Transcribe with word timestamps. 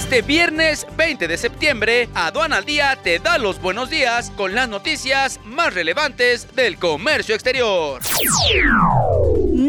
Este 0.00 0.22
viernes 0.22 0.86
20 0.96 1.28
de 1.28 1.36
septiembre, 1.36 2.08
Aduana 2.14 2.62
Día 2.62 2.98
te 3.00 3.18
da 3.18 3.36
los 3.36 3.60
buenos 3.60 3.90
días 3.90 4.30
con 4.30 4.54
las 4.54 4.66
noticias 4.66 5.38
más 5.44 5.74
relevantes 5.74 6.56
del 6.56 6.78
comercio 6.78 7.34
exterior. 7.34 8.00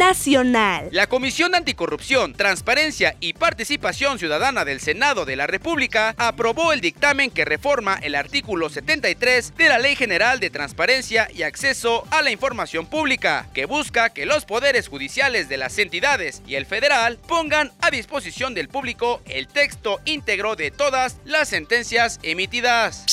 Nacional. 0.00 0.88
La 0.92 1.08
Comisión 1.08 1.52
de 1.52 1.58
Anticorrupción, 1.58 2.32
Transparencia 2.32 3.16
y 3.20 3.34
Participación 3.34 4.18
Ciudadana 4.18 4.64
del 4.64 4.80
Senado 4.80 5.26
de 5.26 5.36
la 5.36 5.46
República 5.46 6.14
aprobó 6.16 6.72
el 6.72 6.80
dictamen 6.80 7.30
que 7.30 7.44
reforma 7.44 7.98
el 8.00 8.14
artículo 8.14 8.70
73 8.70 9.54
de 9.58 9.68
la 9.68 9.78
Ley 9.78 9.96
General 9.96 10.40
de 10.40 10.48
Transparencia 10.48 11.28
y 11.34 11.42
Acceso 11.42 12.06
a 12.10 12.22
la 12.22 12.30
Información 12.30 12.86
Pública, 12.86 13.48
que 13.52 13.66
busca 13.66 14.08
que 14.08 14.24
los 14.24 14.46
poderes 14.46 14.88
judiciales 14.88 15.50
de 15.50 15.58
las 15.58 15.76
entidades 15.76 16.40
y 16.46 16.54
el 16.54 16.64
federal 16.64 17.18
pongan 17.28 17.70
a 17.82 17.90
disposición 17.90 18.54
del 18.54 18.70
público 18.70 19.20
el 19.26 19.48
texto 19.48 20.00
íntegro 20.06 20.56
de 20.56 20.70
todas 20.70 21.18
las 21.26 21.50
sentencias 21.50 22.20
emitidas. 22.22 23.04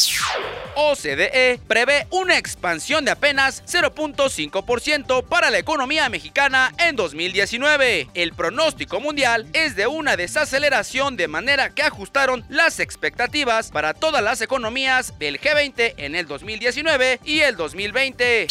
OCDE 0.76 1.60
prevé 1.68 2.08
una 2.12 2.38
expansión 2.38 3.04
de 3.04 3.12
apenas 3.12 3.64
0.5% 3.66 5.26
para 5.26 5.50
la 5.50 5.58
economía 5.58 6.08
mexicana 6.08 6.72
en 6.80 6.96
2019. 6.96 8.10
El 8.14 8.34
pronóstico 8.34 9.00
mundial 9.00 9.48
es 9.54 9.76
de 9.76 9.88
una 9.88 10.18
desaceleración 10.18 11.18
de 11.18 11.28
manera 11.28 11.70
que 11.70 11.84
ajustaron 11.84 12.46
las 12.50 12.80
expectativas 12.80 13.72
para 13.72 13.94
todas 13.94 14.24
las 14.24 14.42
economías 14.42 15.18
del 15.20 15.40
G20 15.40 15.96
en 15.98 16.16
el 16.16 16.28
2019 16.28 17.20
y 17.24 17.40
el 17.42 17.56
2020. 17.56 18.48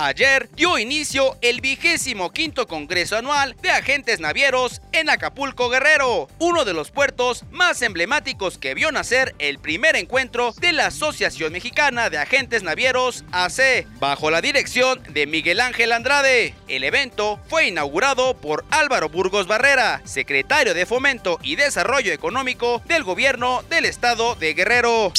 Ayer 0.00 0.48
dio 0.54 0.78
inicio 0.78 1.36
el 1.42 1.60
vigésimo 1.60 2.30
quinto 2.32 2.68
Congreso 2.68 3.16
Anual 3.16 3.56
de 3.60 3.70
Agentes 3.70 4.20
Navieros 4.20 4.80
en 4.92 5.10
Acapulco 5.10 5.68
Guerrero, 5.68 6.28
uno 6.38 6.64
de 6.64 6.72
los 6.72 6.92
puertos 6.92 7.42
más 7.50 7.82
emblemáticos 7.82 8.58
que 8.58 8.74
vio 8.74 8.92
nacer 8.92 9.34
el 9.40 9.58
primer 9.58 9.96
encuentro 9.96 10.52
de 10.52 10.72
la 10.72 10.86
Asociación 10.86 11.52
Mexicana 11.52 12.10
de 12.10 12.18
Agentes 12.18 12.62
Navieros 12.62 13.24
AC, 13.32 13.88
bajo 13.98 14.30
la 14.30 14.40
dirección 14.40 15.02
de 15.10 15.26
Miguel 15.26 15.58
Ángel 15.58 15.90
Andrade. 15.90 16.54
El 16.68 16.84
evento 16.84 17.40
fue 17.48 17.66
inaugurado 17.66 18.36
por 18.36 18.64
Álvaro 18.70 19.08
Burgos 19.08 19.48
Barrera, 19.48 20.00
secretario 20.04 20.74
de 20.74 20.86
Fomento 20.86 21.40
y 21.42 21.56
Desarrollo 21.56 22.12
Económico 22.12 22.82
del 22.86 23.02
gobierno 23.02 23.64
del 23.68 23.84
estado 23.84 24.36
de 24.36 24.54
Guerrero. 24.54 25.12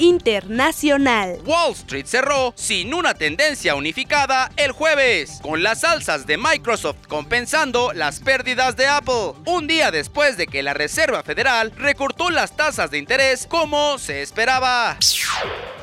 Internacional. 0.00 1.38
Wall 1.44 1.72
Street 1.72 2.06
cerró 2.06 2.54
sin 2.56 2.94
una 2.94 3.14
tendencia 3.14 3.74
unificada 3.74 4.50
el 4.56 4.72
jueves, 4.72 5.40
con 5.42 5.62
las 5.62 5.84
alzas 5.84 6.26
de 6.26 6.38
Microsoft 6.38 7.06
compensando 7.06 7.92
las 7.92 8.18
pérdidas 8.20 8.76
de 8.76 8.86
Apple, 8.86 9.34
un 9.44 9.66
día 9.66 9.90
después 9.90 10.38
de 10.38 10.46
que 10.46 10.62
la 10.62 10.72
Reserva 10.72 11.22
Federal 11.22 11.70
recortó 11.76 12.30
las 12.30 12.56
tasas 12.56 12.90
de 12.90 12.98
interés 12.98 13.46
como 13.46 13.98
se 13.98 14.22
esperaba. 14.22 14.96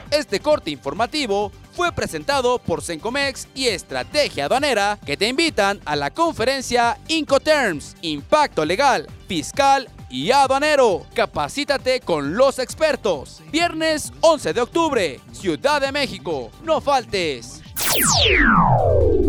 Este 0.10 0.40
corte 0.40 0.72
informativo 0.72 1.52
fue 1.74 1.92
presentado 1.92 2.58
por 2.58 2.82
Sencomex 2.82 3.48
y 3.54 3.68
Estrategia 3.68 4.46
Aduanera 4.46 4.98
que 5.06 5.16
te 5.16 5.28
invitan 5.28 5.80
a 5.86 5.96
la 5.96 6.10
conferencia 6.10 6.98
Incoterms, 7.08 7.96
Impacto 8.02 8.66
Legal, 8.66 9.08
Fiscal 9.28 9.88
y 10.10 10.32
Aduanero. 10.32 11.06
Capacítate 11.14 12.00
con 12.02 12.36
los 12.36 12.60
expertos. 12.60 13.42
Viernes 13.52 14.12
11 14.22 14.54
de 14.54 14.62
octubre, 14.62 15.20
Ciudad 15.32 15.82
de 15.82 15.92
México. 15.92 16.52
No 16.64 16.82
faltes. 16.82 17.62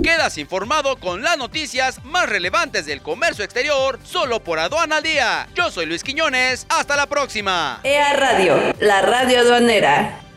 Quedas 0.03 0.39
informado 0.39 0.97
con 0.97 1.23
las 1.23 1.37
noticias 1.37 2.03
más 2.05 2.29
relevantes 2.29 2.87
del 2.87 3.03
comercio 3.03 3.45
exterior 3.45 3.99
solo 4.05 4.41
por 4.43 4.59
Aduana 4.59 4.97
al 4.97 5.03
Día. 5.03 5.49
Yo 5.55 5.71
soy 5.71 5.87
Luis 5.87 6.03
Quiñones. 6.03 6.67
Hasta 6.69 6.97
la 6.97 7.07
próxima. 7.07 7.81
EA 7.83 8.15
Radio, 8.15 8.75
la 8.81 9.03
radio 9.03 9.41
aduanera. 9.41 10.28